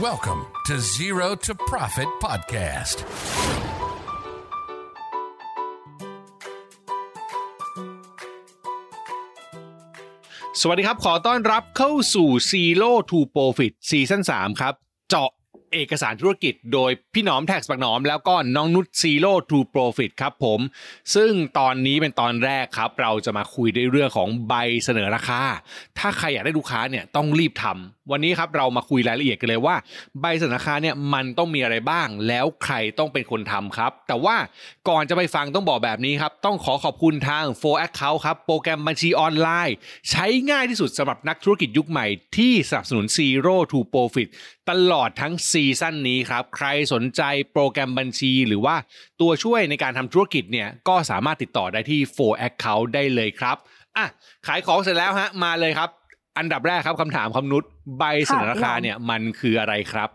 [0.00, 2.98] Welcome to Zero to Profit Podcast.
[10.60, 14.74] สวัสดีครับ ขอต้อนรับเข้าสู่ Zero to Profit ซีซั่น3ครับ
[15.08, 15.30] เจาะ
[15.76, 20.60] เอกสารธุรกิจ โดยพี่หนอมแท็กปักหนอม แล้วก็น้องนุช Zero to Profit ครับผม
[21.14, 24.54] ซึ่งตอนนี้เป็นตอนแรกครับ เราจะมาคุยในเรื่องของใบ
[24.84, 25.40] เสนอราคา
[25.98, 29.76] ถ้าใครอยากได้ลูกค้าเนี่ยต้องรีบทำวันนี้ครับเรามาคุยรายละเอียดกันเลยว่า
[30.20, 34.36] ใบเสนอราคาเนี่ยมันต้องมีอะไรบ้าง แล้วใครต้องเป็นคนทำครับ แต่ว่า
[34.88, 39.76] ก่อนจะไปฟังต้องบอกแบบนี้ครับ ต้องขอขอบคุณทาง4 Account ครับโปรแกรมบัญชีออนไลน์
[40.10, 44.28] ใช้ง่ายที่สุดสำหรับนักธุรกิจยุคใหม่ที่สนับสนุน Zero to Profit
[44.70, 48.76] ตลอดทั้งซีซั่นนี้ครับ ใครสนใจโปรแกรมบัญชี หรือว่า
[49.20, 53.56] ตัวช่วยในการทำธุรกิจเนี่ยก็สามารถติดต่อได้ที่ 4 Account ได้เลยครับ
[53.96, 54.06] อะ
[54.46, 55.90] ขายของเสร็จแล้วฮะมาเลยครับ
[56.38, 57.62] อันดับแรกครับคำถามคำนุษ
[57.98, 60.08] ใบเสนอราคาเนี่ยมันคืออะไรครับ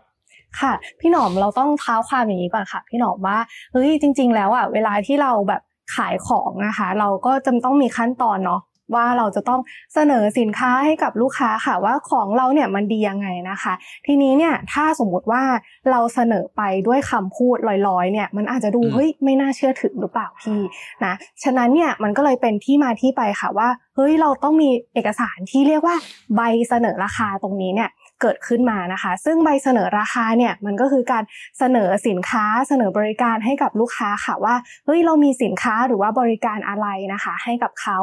[0.60, 3.38] ค่ะ พี่หนอมเราต้องเท้าความอย่างนี้ก่อนค่ะ พี่หนอมว่า
[3.72, 5.62] เฮ้ยจริง ๆ แล้วอะเวลาที่เราแบบ
[5.96, 8.60] ขายของนะคะ เราก็จะต้องมีขั้นตอนเนาะ
[8.94, 9.60] ว่าเราจะต้อง
[9.94, 13.74] เสนอสินค้าให้กับลูกค้าค่ะว่าของเราเนี่ยมันดียังไงนะคะ
[14.06, 15.42] ทีนี้เนี่ยถ้าสมมุติว่า
[15.90, 17.56] เราเสนอไปด้วยคำพูด
[17.88, 20.60] ลอยๆเนี่ยมันอาจจะดูอืมเฮ้ยไม่น่าเชื่อถือหรือเปล่าพี่
[21.04, 25.96] นะฉะนั้นเนี่ยมันก็เลยเป็นที่มาที่ไปค่ะว่าเฮ้ยเราต้องมีเอกสารที่เรียกว่า
[26.36, 27.90] ใบเสนอราคาตรงนี้เนี่ย
[28.22, 31.24] เกิดขึ้นมานะคะ ซึ่งใบเสนอราคาเนี่ยมันก็คือการ
[31.58, 34.54] เสนอสินค้าเสนอบริการให้กับลูกค้าค่ะว่า
[34.86, 37.98] เฮ้ยเรามีสินค้าหรือว่าบริการอะไรนะคะ ให้กับเขา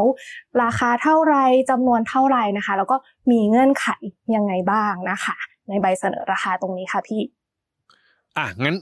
[0.63, 1.35] ราคาเท่าไร
[1.69, 2.97] จำนวนเท่าไรนะคะ แล้วก็
[3.31, 3.87] มีเงื่อนไข
[4.35, 5.35] ยังไงบ้างนะคะ
[5.67, 7.21] ในใบเสนอราคาตรงนี้ค่ะพี่
[8.37, 8.75] อะงั้น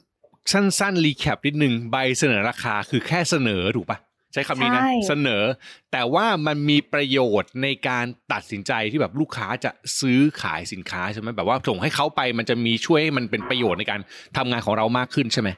[0.52, 3.98] สั้นๆรีแคปนิดนึงใบเสนอราคาคือแค่เสนอถูกปะ
[4.34, 5.44] ใช้คำนี้นะใช่เสนอ
[5.92, 14.00] แต่ว่ามันมีประโยชน์ในการตัดสินใจที่แบบลูกค้าจะซื้อขายสินค้าใช่ไหมแบบว่าส่งให้เขาไปมันจะมีช่วยให้มันเป็นประโยชน์ในการ
[14.38, 15.52] ทำงานของเรามากขึ้นใช่ไหม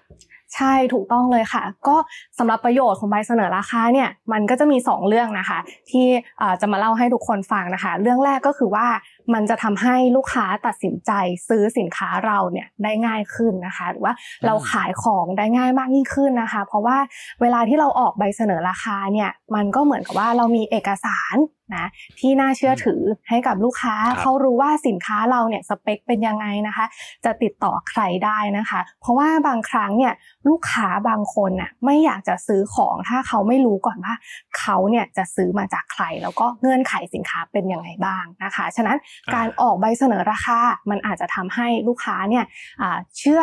[0.56, 1.95] ใช่ถูกต้องเลยค่ะ ก็
[2.40, 5.59] สำหรับประโยชน์ของใบเสนอราคาเนี่ยมันก็จะมี 2 เรื่องนะคะ
[5.91, 6.07] ที่
[6.40, 8.88] เอ่อจะมาเล่าให้ทุกคนฟังนะคะ เรื่องแรกก็คือว่า
[9.34, 11.12] มันจะทำให้ลูกค้าตัดสินใจ
[11.50, 14.13] ซื้อสินค้าเราเนี่ยได้ง่ายขึ้นนะคะหรือว่า
[14.45, 16.97] เราขายของได้ง่ายมากยิ่งขึ้นนะคะ เพราะว่า
[17.41, 21.35] เวลาที่เราออกใบเสนอราคาเนี่ยมันก็เหมือนกับว่าเรามีเอกสาร
[21.78, 21.88] นะ
[22.19, 26.85] ที่น่าเชื่อถือให้กับลูกค้าเขารู้ว่าสินค้าเราเนี่ยสเปคเป็นยังไงนะคะ
[27.25, 30.13] จะติดต่อใครได้นะคะ เพราะว่าบางครั้งเนี่ย
[30.50, 34.16] ลูกค้าบางคนน่ะไม่อยากจะซื้อของถ้าเขาไม่รู้ก่อนว่า
[34.59, 38.97] เขาเนี่ยจะซื้อมาจากใคร แล้วก็เงื่อนไขสินค้าเป็นยังไงบ้างนะคะ ฉะนั้น
[39.35, 40.59] การออกใบเสนอราคา
[40.90, 42.46] มันอาจจะทำให้ลูกค้าเนี่ย
[42.81, 43.41] อ่าเชื่อ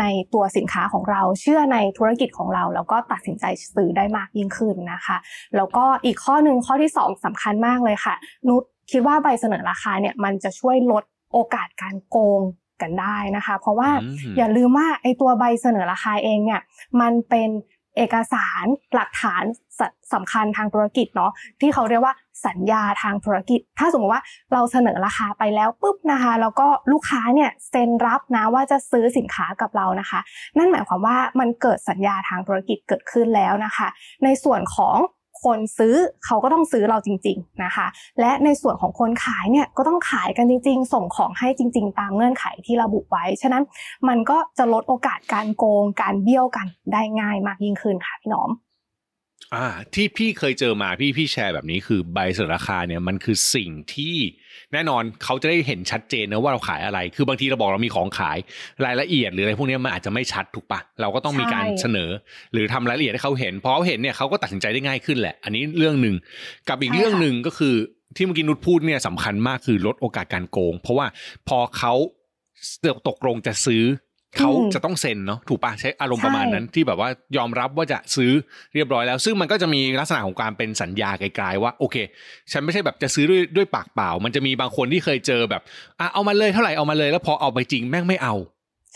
[0.00, 0.04] ใน
[0.34, 3.44] ตัวสินค้าของเราเชื่อในธุรกิจของเรา แล้วก็ตัดสินใจ
[3.74, 5.16] ซื้อได้มากยิ่งขึ้นนะคะ
[5.56, 8.14] แล้วก็อีกข้อหนึ่งข้อที่สองสำคัญมากเลยค่ะ
[8.48, 12.40] นุชคิดว่าใบเสนอราคาเนี่ยมันจะช่วยลดโอกาสการโกง
[12.82, 16.60] กันได้นะคะ เพราะว่าอืมอย่าลืมว่าไอตัวใบเสนอราคาเองเนี่ย
[17.00, 17.48] มันเป็น
[17.96, 18.64] เอกสาร
[18.94, 19.42] หลักฐาน
[19.78, 19.80] ส
[20.12, 22.14] สำคัญทางธุรกิจเนาะที่เขาเรียกว่า
[22.46, 30.20] สัญญาทางธุรกิจ ถ้าสมมติว่าเราเสนอราคาไปแล้วปุ๊บนะคะ แล้วก็ลูกค้าเนี่ยเซ็นรับนะว่าจะซื้อสินค้ากับเรานะคะ
[30.58, 33.88] นั่นหมายความว่ามันเกิดสัญญาทางธุรกิจเกิดขึ้นแล้วนะคะ
[34.24, 34.96] ในส่วนของ
[35.44, 35.94] คนซื้อ
[36.26, 37.86] เขาก็ต้องซื้อเราจริง ๆนะคะ
[38.20, 43.62] และในส่วนของคนขายเนี่ยก็ต้องขายกันจริง ๆ ส่งของให้จริง ๆ ตามเงื่อนไขที่ระบุไว้ ฉะนั้น
[44.08, 48.50] มันก็จะลดโอกาสการโกง การเบี้ยวกันได้ง่ายมากยิ่งขึ้นค่ะพี่น้อม
[49.54, 54.16] อ่าที่พี่เคยเจอมาพี่พี่แชร์แบบนี้คือใบเสนอราคาเนี่ยมันคือสิ่งที่
[54.72, 58.38] แน่นอนเขาจะได้เห็นชัดเจนนะว่าเราขายอะไร คือบางทีเราบอกเรามีของขาย
[58.84, 62.10] รายละเอียดหรืออะไรพวกเนี้ยมันอาจจะไม่ชัดถูกปะเราก็ต้องมีการใช่เสนอ
[62.52, 66.16] หรือทำรายละเอียดให้เขาเห็นพอเขาเห็นเนี่ยเขาก็ตัดสินใจได้ง่ายขึ้นแหละ อันนี้เรื่องหนึ่ง
[66.68, 67.74] กับอีกใช่เรื่องค่ะหนึ่งก็คือ
[68.16, 71.06] ที่เมื่อกี้นุชพูดเนี่ยสำคัญมากคือลดโอกาสการโกง เพราะว่า
[71.48, 71.94] พอเขา
[73.08, 73.82] ตกลงจะซื้อ
[74.38, 78.32] เขาจะต้องเซ็นเนาะถูกปะใช้อารมณ์ประมาณนั้นที่แบบว่ายอมรับว่าจะซื้อ
[78.74, 81.96] เรียบร้อยแล้ว ซึ่งมันก็จะมีลักษณะของการเป็นสัญญาไกลๆว่าโอเค
[82.52, 85.62] ฉันไม่ใช่แบบจะซื้อด้วยด้วยปากเปล่า มันจะมีบางคนที่เคยเจอแบบ
[86.00, 88.34] อะเอามาเลยเท่าไหร่เอามาเลยแล้วพอเอาไปจริงแม่งไม่เอา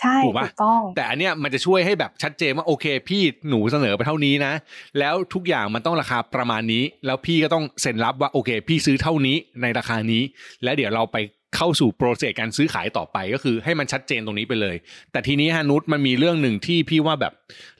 [0.00, 4.52] ใช่ถูกปะถูกต้อง แต่อันเนี้ยมันจะช่วยให้แบบชัดเจนว่าโอเค พี่หนูเสนอไปเท่านี้นะ
[4.99, 10.23] แล้วทุกอย่างมันต้องราคาประมาณนี้ แล้วพี่ก็ต้องเซ็นรับว่าโอเค พี่ซื้อเท่านี้ในราคานี้
[10.64, 11.17] และเดี๋ยวเราไป
[11.56, 14.76] เข้าสู่ process การซื้อขายต่อไปก็คือให้มันชัดเจนตรงนี้ไปเลย
[15.12, 17.32] แต่ทีนี้อ่านุชมันมีเรื่องหนึ่งที่พี่ว่าแบบ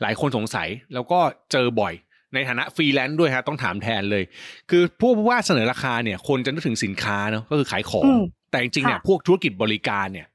[0.03, 1.19] หลายคนสงสัยแล้วก็
[1.53, 1.95] เจอบ่อย
[2.35, 4.25] ในฐานะฟรีแลนซ์ด้วยฮะต้องถามแทนเลย
[4.71, 10.27] คือพวกใบเสนอราคาเนี่ยคนจะนึกถึงสินค้าเนาะก็คือขายของอืมแต่จริงๆเนี่ยค่ะพวกธุรกิจบริการเนี่ย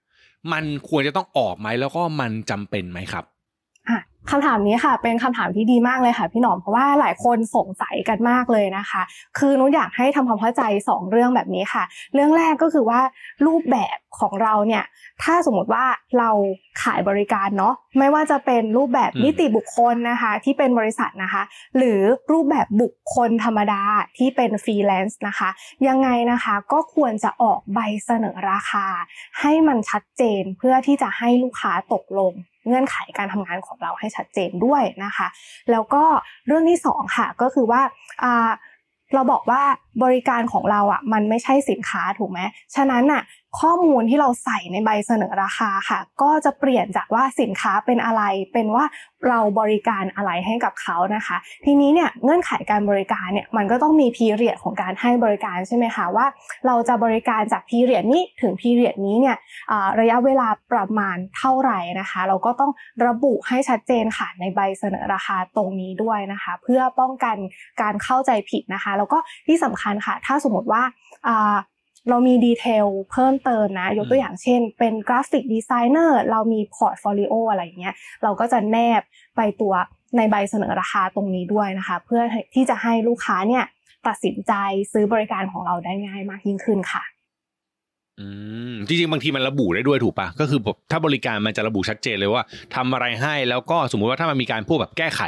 [0.52, 3.26] มันควรจะต้องออกไหมแล้วก็มันจำเป็นไหมครับ
[4.32, 9.02] คำถามนี้ค่ะ เป็นคำถามที่ดีมากเลยค่ะ พี่หนอมเพราะว่าหลายคนสงสัยกันมากเลยนะคะ
[9.38, 11.84] คือนุชอยากให้ทำความเข้าใจ 2 เรื่องแบบนี้ค่ะ
[12.14, 13.00] เรื่องแรกก็คือว่า
[13.46, 14.84] รูปแบบของเราเนี่ย
[15.24, 15.86] ถ้าสมมติว่า
[16.18, 16.30] เรา
[16.84, 21.44] ขายบริการเนาะไม่ว่าจะเป็นรูปแบบนิติบุคคลนะคะที่เป็นบริษัทนะคะ
[21.78, 22.00] หรือ
[22.32, 23.82] รูปแบบบุคคลธรรมดา
[24.18, 25.50] ที่เป็นฟรีแลนซ์นะคะ
[25.88, 28.88] ยังไงนะคะก็ควรจะออกใบเสนอราคา
[29.40, 32.34] ให้มันชัดเจนเพื่อที่จะให้ลูกค้าตกลง
[32.70, 35.28] เงื่อนไขการทำงานของเราให้ชัดเจนด้วยนะคะ
[35.72, 36.04] แล้วก็
[36.48, 37.82] เรื่องที่สองค่ะก็คือว่า
[39.14, 39.62] เราบอกว่า
[40.04, 42.40] บริการของเราอะมันไม่ใช่สินค้าถูกไหม
[42.76, 43.22] ฉะนั้นอะ
[43.60, 48.24] ข้อมูลที่เราใส่ในใบเสนอราคาค่ะ ก็จะเปลี่ยนจากว่าสินค้าเป็นอะไร
[48.54, 48.86] เป็นว่า
[49.28, 56.26] เราบริการอะไรให้กับเขานะคะ ทีนี้เนี่ยเงื่อนไขการบริการเนี่ยมันก็ต้องมีพีเรียดของการให้บริการใช่ไหมคะว่า
[56.68, 59.38] เราจะบริการจากพีเรียดนี้ถึงพีเรียดนี้เนี่ย
[60.00, 62.72] ระยะเวลาประมาณเท่าไหร่นะคะ เราก็ต้อง
[63.06, 67.36] ระบุให้ชัดเจนค่ะในใบเสนอราคาตรงนี้ด้วยนะคะ เพื่อป้องกัน
[67.82, 69.18] การเข้าใจผิดนะคะ แล้วก็
[69.48, 70.84] ที่สำคัญค่ะ ถ้าสมมติว่า
[72.10, 79.02] เรามี detail เพิ่มเติมนะ ยกตัวอย่างเช่น เป็น graphic designer เรามี portfolio อะไรอย่างเงี้ยเราก็จะแนบ
[79.36, 79.74] ไปตัว
[80.18, 82.22] ในใบเสนอราคาตรงนี้ด้วยนะคะ เพื่อ
[82.56, 83.64] ที่จะให้ลูกค้าเนี่ย
[84.08, 84.54] ตัดสินใจ
[84.92, 87.04] ซื้อบริการของเราได้ง่ายมากยิ่งขึ้นค่ะ
[88.20, 88.28] อื
[88.72, 90.60] มจริงๆบางทีมันระบุได้ด้วยถูกปะก็คือ
[90.92, 92.44] ถ้าบริการมันจะระบุชัดเจนเลยว่า
[92.76, 95.22] ทำอะไรให้แล้วก็สมมุติว่าถ้ามันมีการพูดแบบแก้ไข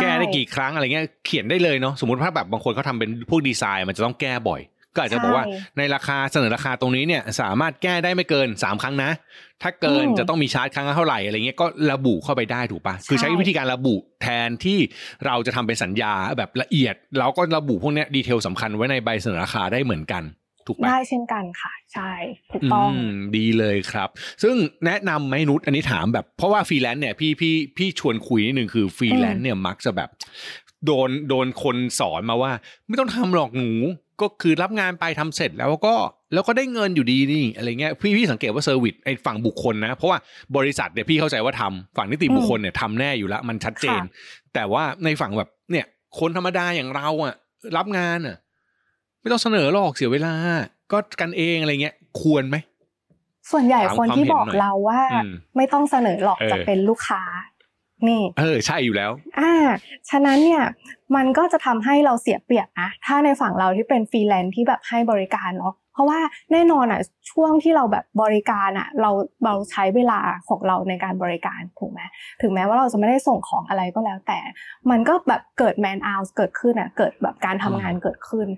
[0.00, 4.60] แก้ได้กี่ครั้งอะไรเงี้ยเขียนได้เลยเนาะสมมติถ้าแบบบางคนเขาทาเป็นพวกดีไซน์มันจะต้องแก้บ่อย
[4.94, 5.44] ก็อาจจะบอกว่า
[5.78, 9.10] ในราคาเสนอราคาตรงนี้เนี่ยสามารถแก้ได้ไม่เกินสามครั้งนะ
[9.62, 14.78] ถ้าเกินจะต้องมีชาร์จครั้งละเท่าไหร่อะไรเงี้ยก็ระบุเข้าไปได้ถูกปะคือใช้วิธีการระบุแทนที่
[15.26, 20.24] เราจะทำเป็นสัญญาแบบละเอียดแล้วก็ระบุพวกนี้ดีเทลสำคัญไว้ในใบเสนอราคาได้เหมือนกัน
[20.66, 22.10] ถูกปะได้เช่นกันค่ะ ใช่
[22.52, 22.90] ถูกต้อง
[23.36, 24.08] ดีเลยครับ
[24.42, 24.56] ซึ่ง
[24.86, 30.10] แนะนำไหมนุชอันนี้ถามแบบเพราะว่าฟรีแลนซ์เนี่ยพี่พี่พี่ชวนคุยนิดนึงคือฟรีแลนซ์เนี่ยมักจะแบบ
[30.86, 32.52] โดนโดนคนสอนมาว่า
[32.88, 33.70] ไม่ต้องทำหรอกหนู
[34.20, 35.94] ก็คือรับงานไปทำเสร็จแล้วก็
[36.32, 40.18] แล้วก็ได้เงินอยู่ดีนี่อะไรเงี้ยพี่พี่สังเกตว่า service ไอ้ฝั่งบุคคลนะ เพราะว่า
[40.56, 44.00] บริษัทเนี่ยพี่เข้าใจว่าทำฝั่งนิติบุคคลเนี่ยทำแน่อยู่แล้วมันชัดเจน
[44.54, 45.86] แต่ว่าในฝั่งแบบเนี่ย
[46.18, 47.34] คนธรรมดาอย่างเราอะ
[47.76, 48.36] รับงานอะ
[49.20, 50.34] ไม่ต้องเสนอหรอกเสียเวลา
[50.92, 52.56] ก็กันเองอะไรเงี้ย ควรไหม
[53.50, 55.00] ส่วนใหญ่คนที่บอกเราว่า
[55.56, 57.22] ไม่ต้องเสนอหรอกจะเป็นลูกค้า
[58.08, 59.54] นี่เออใช่อยู่แล้วอ่า
[60.10, 60.64] ฉะนั้นเนี่ย
[61.16, 66.20] มันก็จะทำให้เราเสียเปรียบนะถ้าในฝั่งเราที่เป็นฟรีแลนซ์ที่แบบให้บริการเนาะเพราะว่า
[66.52, 67.00] แน่นอนอะ
[67.30, 69.10] ช่วงที่เราแบบบริการอะเรา
[69.44, 72.00] เราใช้เวลาของเราในการบริการถูกไหม
[72.42, 74.38] ถึงแม้ว่าเราจะไม่ได้ส่งของอะไรก็แล้วแต่
[74.90, 78.48] มันก็แบบเกิดแมนอา์เกิดขึ้นอะเกิดแบบการทำงานเกิดขึ้น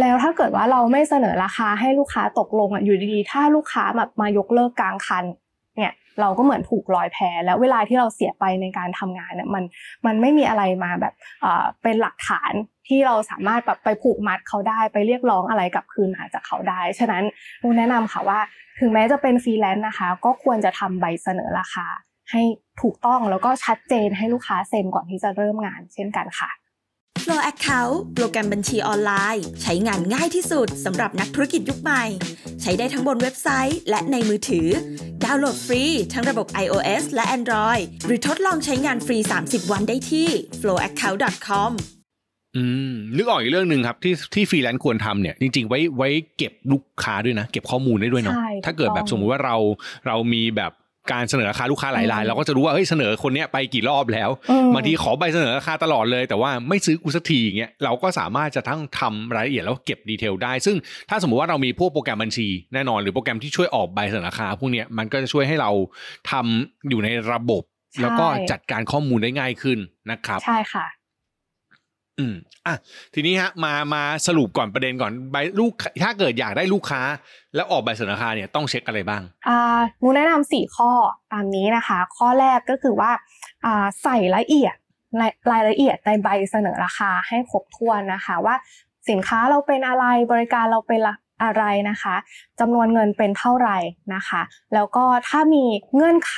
[0.00, 5.24] แล้วถ้าเกิดว่าเราไม่เสนอราคาให้ลูกค้าตกลงอะอยู่ดีๆถ้าลูกค้าแบบมายกเลิกกลางคัน
[5.76, 9.64] เนี่ยเราก็เหมือนถูกลอยแพแล้วเวลาที่เราเสียไปในการทำงานเนี่ยมัน
[10.06, 11.14] มันไม่มีอะไรมาแบบ
[11.82, 12.52] เป็นหลักฐาน
[12.88, 17.24] ที่เราสามารถแบบไปผูกมัดเขาได้ไปเรียกร้องอะไรกับคืนมาจากเขาได้ ฉะนั้น
[17.62, 18.40] นูแนะนำค่ะว่า
[18.80, 21.86] ถึงแม้จะเป็นฟรีแลนซ์นะคะ ก็ควรจะทำใบเสนอราคา
[22.30, 22.42] ให้
[22.82, 26.50] ถูกต้องแล้วก็ชัดเจนให้ลูกค้าเซ็นก่อนที่จะเริ่มงาน เช่นกันค่ะ
[27.24, 32.04] Flow Account โปรแกรมบัญชีออนไลน์ ใช้งานง่ายที่สุดสำหรับนักธุรกิจยุคใหม่
[32.62, 34.68] ใช้ได้ทั้งบนเว็บไซต์ และในมือถือ
[35.24, 35.82] ดาวน์โหลดฟรี
[36.12, 40.28] ทั้งระบบ iOS และ Android หรือทดลองใช้งานฟรี 30 วันได้ที่
[40.60, 41.70] flowaccount.com
[42.56, 48.34] อืมนึกออกอีกเรื่องหนึ่งครับที่ที่ฟรีแลนซ์ควรทำเนี่ยจริงๆไว้ไว้เก็บลูกค้าด้วยนะ เก็บข้อมูลได้ด้วยเนาะ
[48.64, 49.56] ถ้าเกิดแบบสมมุติว่าเรา
[50.06, 50.72] เรามีแบบ
[51.10, 54.30] การเสนอราคาลูกค้าหลายรายเราก็จะรู้ว่าเฮ้ยเสนอคนเนี้ยไปกี่รอบแล้ว
[54.74, 60.76] บางทีขอใบเสนอราคาตลอดเลย แต่ว่าไม่ซื้อกูสักทีอย่างเงี้ยเราก็สามารถจะทั้งทำรายละเอียดแล้วเก็บดีเทลได้ ซึ่ง
[61.10, 65.70] ถ้าสมมติว่าเรามีพวกโปรแกรมบัญชีแน่นอน หรือโปรแกรมที่ช่วยออกใบเสนอราคาพวกเนี้ยมันก็จะช่วยให้เรา
[66.30, 67.62] ทำอยู่ในระบบ
[68.02, 69.78] แล้วก็จัดการข้อมูลได้ง่ายขึ้น
[70.10, 70.86] นะครับใช่ค่ะ
[72.22, 72.34] อืม
[72.66, 72.76] อะ
[73.14, 77.02] ทีนี้ฮะมามาสรุปก่อนประเด็นก่อนใบลูกถ้าเกิดอยากได้ลูกค้า
[77.54, 80.90] แล้วออกใบเสนอราคาเนี่ยต้องเช็คอะไรบ้างอ่าหนูแนะนำสี่ข้อ
[81.32, 83.10] ตามนี้นะคะ ข้อแรกก็คือว่า
[83.64, 84.74] อ่าใส่ละเอียด
[85.52, 88.54] รายละเอียดในใบเสนอราคาให้ครบถ้วนนะคะ ว่า
[89.10, 91.00] สินค้าเราเป็นอะไรบริการเราเป็น
[91.42, 92.14] อะไรนะคะ
[92.60, 93.78] จำนวนเงินเป็นเท่าไหร่
[94.14, 94.42] นะคะ
[94.74, 96.36] แล้วก็ถ้ามีเงื่อนไข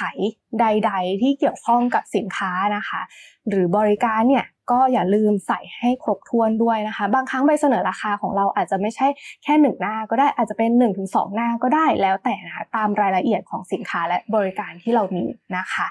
[0.61, 3.00] ใด ๆ ที่เกี่ยวข้องกับสินค้านะคะ
[3.49, 9.06] หรือบริการเนี่ยก็อย่าลืมใส่ให้ครบถ้วนด้วยนะคะ บางครั้งใบเสนอราคาของเราอาจจะไม่ใช่
[9.42, 15.25] แค่หนึ่งหน้าก็ได้อาจจะเป็น1นถึงสหน้าก็ได้แล้วแต่นะคะตามรายละเอียดของสินค้าและบริการที่เรามี
[15.56, 15.87] นะคะ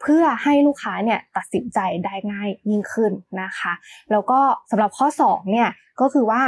[0.00, 3.72] เพื่อให้ลูกค้าเนี่ยตัดสินใจได้ง่ายยิ่งขึ้นนะคะ
[4.10, 5.68] แล้วก็สำหรับข้อ2เนี่ย
[6.00, 6.40] ก็คือว่า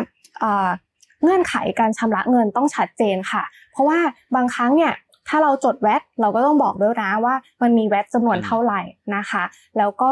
[1.22, 3.98] เงื่อนไขการชำระเงินต้องชัดเจนค่ะ เพราะว่า
[4.34, 4.92] บางครั้งเนี่ย
[5.28, 8.80] ถ้าเราจดแวตเราก็ต้องบอกด้วยนะว่า มันมีแวตจำนวนเท่าไหร่
[9.16, 9.44] นะคะ
[9.78, 10.10] แล้วก็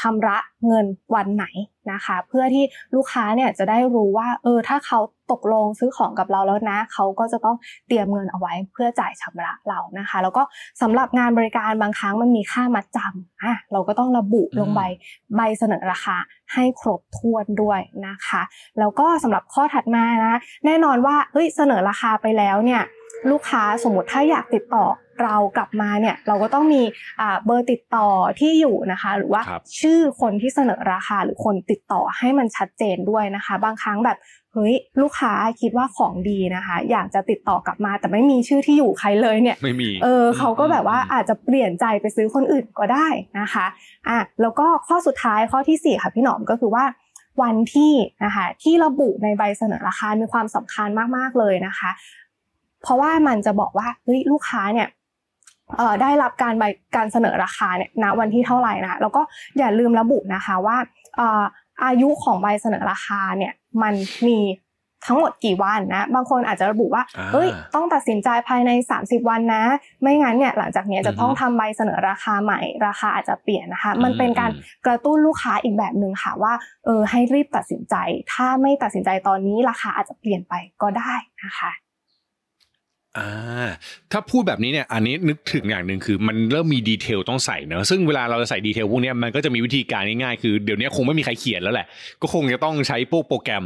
[0.00, 1.46] ชำระเงินวันไหน
[1.92, 2.64] นะคะ เพื่อที่
[2.94, 4.98] ลูกค้าเนี่ยจะได้รู้ว่าเออถ้าเขา
[5.32, 7.56] ตกลงซื้อของกับเราแล้วนะ เขาก็จะต้อง
[7.88, 10.42] เตรียมเงินเอาไว้เพื่อจ่ายชำระเรานะคะ แล้วก็
[10.82, 14.80] สำหรับงานบริการบางครั้งมันมีค่ามัดจำอะเราก็ต้องระบุลงใบ
[15.36, 16.16] ใบเสนอราคา
[16.54, 18.42] ให้ครบถ้วนด้วยนะคะ
[18.78, 20.34] แล้วก็สำหรับข้อถัดมานะ
[20.66, 22.82] แน่นอนว่าเฮ้ยเสนอราคาไปแล้วเนี่ย
[23.30, 24.86] ลูกค้าสมมติถ้าอยากติดต่อ
[25.22, 26.82] เรากลับมาเนี่ยเราก็ต้องมี
[27.18, 28.08] เบอร์ติดต่อ
[28.40, 29.42] ที่อยู่นะคะ หรือว่า
[29.80, 34.18] ชื่อคนที่เสนอราคาหรือคนติดต่อให้มันชัดเจนด้วยนะคะ บางครั้งแบบ
[34.52, 43.08] เฮ้ยลูกค้าคิดว่าของดีนะคะ อยากจะติดต่อกลับมาแต่ไม่มีชื่อที่อยู่ใครเลยเนี่ยไม่มีเออเขาก็แบบว่าอาจจะเปลี่ยนใจไปซื้อคนอื่นก็ได้
[43.40, 43.66] นะคะ
[44.08, 46.84] อะแล้วก็ข้อสุดท้ายข้อที่ 4 ค่ะพี่หนอมก็คือว่า
[47.42, 47.92] วันที่
[48.24, 51.90] นะคะที่ระบุในใบเสนอราคา มีความสำคัญมากๆเลยนะคะ
[52.82, 54.88] เพราะว่ามันจะบอกว่าเฮ้ยลูกค้าเนี่ย
[56.02, 56.64] ได้รับการใบ
[56.96, 59.22] การเสนอราคาเนี่ยณวันที่เท่าไหร่นะแล้วก็
[59.58, 60.76] อย่าลืมระบุนะคะว่า
[61.84, 63.94] อายุของใบเสนอราคาเนี่ยมัน
[64.26, 64.38] มี
[65.06, 68.70] ทั้งหมดกี่วันนะบางคนอาจจะระบุว่าเอ้ยต้องตัดสินใจภายใน
[69.00, 69.64] 30 วันนะ
[70.02, 74.50] ไม่งั้นเนี่ยหลังจากนี้จะต้องทำใบเสนอราคาใหม่ ราคาอาจจะเปลี่ยนนะคะ มันเป็นการ
[74.86, 76.52] กระตุ้นลูกค้าอีกแบบหนึ่งค่ะว่า
[76.84, 77.94] เออให้รีบตัดสินใจ
[78.32, 81.70] ถ้าไม่ตัดสินใจตอนนี้ราคาอาจจะเปลี่ยนไปก็ได้นะคะ
[83.18, 83.68] อ่า
[84.12, 91.86] ถ้าพูดแบบนี้เนี่ยอันนี้นึกถึงอย่างหนึ่งคือ มันเริ่มมีดีเทลต้องใส่เนอะซึ่งเวลาเราจะใส่ดีเทลพวกนี้มันก็จะมีวิธีการง่ายๆคือเดี๋ยวนี้คงไม่มีใครเขียนแล้วแหละ
[92.22, 93.64] ก็คงจะต้องใช้พวกโปรแกรม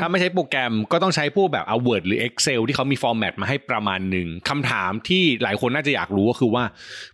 [0.00, 6.64] ถ้าไม่ใช้โปรแกรมก็ต้องใช้พวกแบบเอา Word หรือ Excel ที่เขามีฟอร์แมตมาให้ประมาณหนึ่งคำถามที่หลายคนน่าจะอยากรู้ก็คือว่า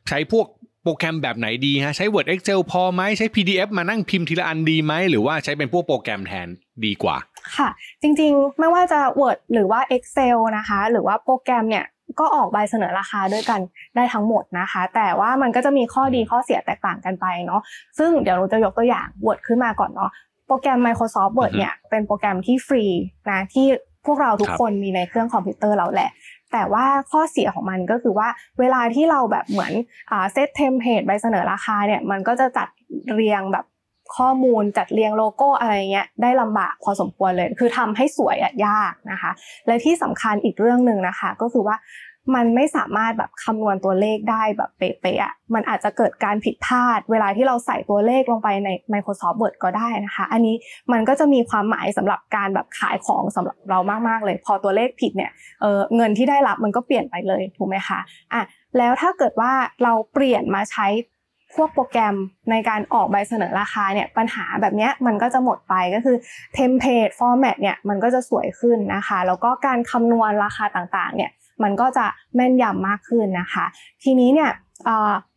[0.08, 0.46] ใช้พวก
[0.84, 6.48] โปรแกรมแบบไหนดีฮะใช้ Word Excel พอไหมใช้ PDF มานั่งพิมพ์ทีละอันดีไหมหรือว่าใช้เป็นพวกโปรแกรมแทน
[6.84, 7.16] ดีกว่า
[7.56, 7.68] ค่ะ
[8.02, 11.84] จริงๆ ไม่ว่าจะ Word หรือว่า Excel นะคะ หรือว่าโปรแกรมเนี่ย
[12.20, 13.60] ก็ออกใบเสนอราคาด้วยกัน
[13.96, 17.60] ได้ทั้งหมดนะคะ แต่ว่ามันก็จะมีข้อดีข้อเสียแตกต่างกันไปเนาะ
[17.98, 20.10] ซึ่งเดี๋ยวเราจะยกตัวอย่าง Word ขึ้นมาก่อนเนาะ
[20.46, 22.84] โปรแกรม Microsoft Word เนี่ยเป็นโปรแกรมที่ฟรี
[23.30, 23.66] นะที่
[24.06, 26.10] พวกเราทุกคนมีในเครื่องคอมพิวเตอร์เราแหละ
[26.52, 28.28] แต่ว่าข้อเสียของมันก็คือว่า
[28.60, 29.72] เวลาที่เราแบบเหมือน
[30.32, 32.68] set template ใบเสนอราคาเนี่ยมันก็จะจัด
[33.14, 33.64] เรียงแบบ
[34.16, 39.30] ข้อมูลจัดเรียงโลโก้อะไรเงี้ยได้ลำบากพอสมควรเลย คือทำให้สวยอะยากนะคะ
[39.66, 41.76] และที่สำคัญอีกเรื่องหนึ่งนะคะ ก็คือว่า
[42.34, 50.56] มันไม่สามารถแบบคำนวณตัวเลขได้แบบเป๊ะๆอะมันอาจจะเกิดการผิดพลาด เวลาที่เราใส่ตัวเลขลงไปใน Microsoft Word ก็ได้นะคะ อันนี้
[50.92, 53.78] มันก็จะมีความหมายสำหรับการแบบขายของสำหรับเรา
[54.08, 55.30] มากๆเลย พอตัวเลขผิดเนี่ย
[55.62, 57.98] เออเงินที่ได้รับมันก็เปลี่ยนไปเลยถูกไหมคะ
[58.32, 58.42] อะ
[58.78, 60.86] แล้วถ้าเกิดว่าเราเปลี่ยนมาใช้
[61.54, 62.14] พวกโปรแกรม
[62.50, 66.16] ในการออกใบเสนอราคาเนี่ยปัญหาแบบนี้มันก็จะหมดไปก็คือ
[66.54, 71.30] template format เนี่ยมันก็จะสวยขึ้นนะคะ แล้วก็การคำนวณราคาต่างๆเนี่ย
[71.62, 73.64] มันก็จะแม่นยำมากขึ้นนะคะ
[74.02, 74.50] ทีนี้เนี่ย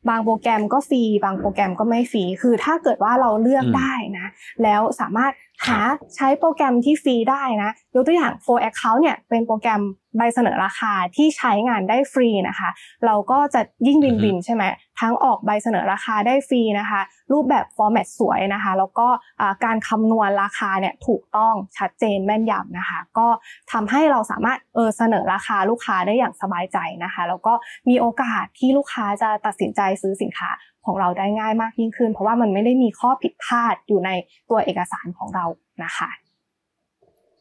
[0.10, 4.28] บางโปรแกรมก็ฟรีบางโปรแกรมก็ไม่ฟรีคือถ้าเกิดว่าเราเลือกได้นะ
[4.64, 5.34] แล้วสามารถ
[5.68, 5.80] หา
[6.16, 9.82] ใช้โปรแกรมที่ฟรีได้นะยกตัวอย่าง For Account เนี่ยเป็นโปรแกรม
[10.18, 12.70] ใบเสนอราคาที่ใช้งานได้ฟรีนะคะ
[13.06, 14.64] เราก็จะยิ่งวินวินใช่ไหม
[15.02, 19.08] ทั้งออกใบเสนอราคาได้ฟรีนะคะ รูปแบบฟอร์แมตสวยนะคะ แล้วก็
[19.66, 23.28] การคำนวณราคาเนี่ยถูกต้องชัดเจนแม่นยำนะคะ ก็
[23.72, 27.54] ทำให้เราสามารถเออเสนอราคาลูกค้าได้อย่างสบายใจนะคะ แล้วก็
[27.90, 30.50] มีโอกาสที่ลูกค้าจะตัดสินใจซื้อสินค้า
[30.86, 34.10] ของเราได้ง่ายมากยิ่งขึ้น เพราะว่ามันไม่ได้มีข้อผิดพลาดอยู่ใน
[34.50, 35.46] ตัวเอกสารของเรา
[35.84, 36.10] นะคะ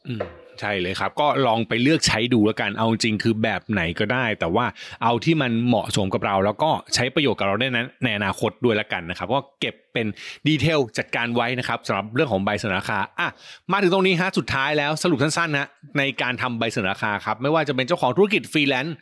[0.07, 0.23] อืม
[0.61, 4.67] ใช่เลยครับ ก็ลองไปเลือกใช้ดูแล้วกันเอาจริงคือแบบไหนก็ได้ แต่ว่า
[5.03, 10.07] เอาที่มันเหมาะสมกับเรา แล้วก็ใช้ประโยชน์กับเราได้นั้นในอนาคตด้วยล้วกันนะครับก็เก็บเป็น
[10.49, 13.29] ดีเทลจัดการไว้นะครับสำหรับเรื่องของใบเสนอราคาอะ
[13.73, 15.67] มาถึงตรงนี้ฮะสุดท้ายแล้วสรุปสั้นๆนะ
[15.99, 18.97] ในการทำใบเสนอราคาครับไม่ว่าจะเป็นเจ้าของธุรกิจฟรีแลนซ์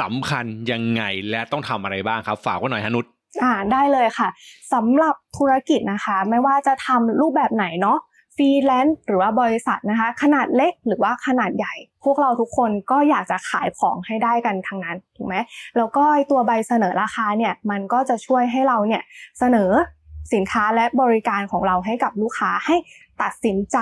[0.00, 3.04] สำคัญยังไงและต้องทำอะไรบ้างครับ ฝากไว้หน่อยฮะนุช
[3.42, 4.28] อ่าได้เลยค่ะ
[4.72, 7.98] สำหรับธุรกิจนะคะ ไม่ว่าจะทำรูปแบบไหนเนาะ
[8.40, 15.36] ฟรีแลนซ์หรือว่าบริษัทนะคะ ขนาดเล็กหรือว่าขนาดใหญ่ พวกเราทุกคนก็อยากจะขายของให้ได้กันทั้งนั้นถูกไหม
[15.76, 19.02] แล้วก็ตัวใบเสนอราคาเนี่ยมันก็จะช่วยให้เราเนี่ย
[19.38, 19.70] เสนอ
[20.34, 22.76] สินค้าและบริการของเราให้กับลูกค้าให้
[23.22, 23.78] ตัดสินใจ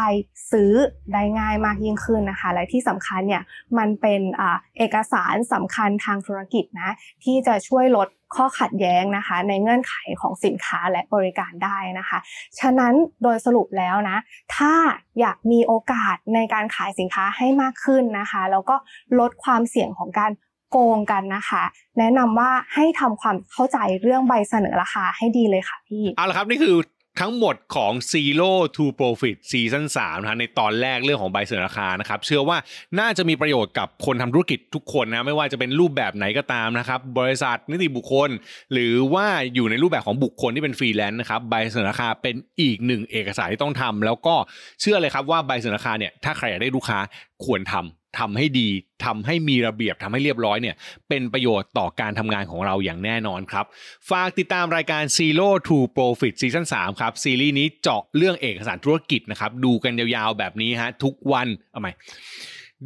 [0.53, 0.73] ซื้อ
[1.13, 3.43] ได้ง่ายมากยิ่งขึ้นนะคะ และที่สำคัญเนี่ย
[3.79, 4.43] มันเป็นอ
[4.79, 6.91] เอกสารสำคัญทางธุรกิจนะ
[7.25, 12.19] ที่จะช่วยลดข้อขัดแย้งนะคะ ในเงื่อนไขของสินค้าและบริการได้นะคะ
[12.59, 14.19] ฉะนั้นโดยสรุปแล้วนะ
[14.57, 14.73] ถ้า
[15.21, 18.77] อยากมีโอกาสในการขายสินค้าให้มากขึ้นนะคะ แล้วก็
[19.19, 20.31] ลดความเสี่ยงของการ
[20.71, 21.63] โกงกันนะคะ
[21.99, 26.77] แนะนำว่าให้ทำความเข้าใจเรื่องใบเสนอราคาให้ดีเลยค่ะพี่เอาละครับนี่คือ
[27.23, 32.57] ทั้งหมดของ Zero to Profit ซีซั่น3นะฮะในตอนแรกเรื่องของใบเสนอราคานะครับ เชื่อว่า
[33.01, 38.31] น่าจะมีประโยชน์กับคนทำธุรกิจทุกคนนะ ไม่ว่าจะเป็นรูปแบบไหนก็ตามนะครับ บริษัทนิติบุคคล
[38.73, 44.35] หรือว่าอยู่ในรูปแบบของบุคคลที่เป็นฟรีแลนซ์นะครับ ใบเสนอราคาเป็นอีกหนึ่งเอกสารที่ต้องทำแล้วก็
[44.81, 46.99] เชื่อเลยครับว่าใบเสนอราคาเนี่ยถ้าใครอยากได้ลูกค้า
[47.45, 48.69] ควรทำ ทำให้ดี
[49.05, 50.77] ทำให้มีระเบียบทำให้เรียบร้อยเนี่ย
[51.09, 53.65] เป็นประโยชน์ต่อการทำงานของเราอย่างแน่นอนครับ
[54.11, 61.93] ฝากติดตามรายการ Zero to Profit ซีซั่น3ครับ ซีรีส์นี้เจาะเรื่องเอกสารธุรกิจนะครับ ดูกันยาวๆแบบนี้ฮะทุกวันเอาใหม่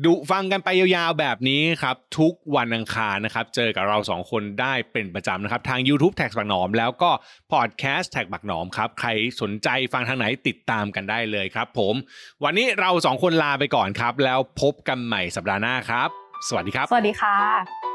[0.05, 7.11] ดูฟังกันไปยาวๆแบบนี้ครับ ทุกวันอังคารนะครับ เจอกับเราสองคนได้เป็นประจำนะครับ ทาง YouTube TaxBugnoms แล้วก็
[7.53, 9.09] พอดแคสต์ TaxBugnoms ครับ ใคร
[9.41, 11.95] สนใจฟังทางไหนติดตามกันได้เลยครับผม
[12.45, 16.09] วันนี้เราสองคนลาไปก่อนครับ แล้วพบกันใหม่สัปดาห์หน้าครับ
[16.49, 17.92] สวัสดีครับ สวัสดีค่ะ